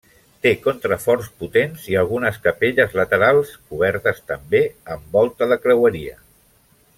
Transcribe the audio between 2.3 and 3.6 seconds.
capelles laterals,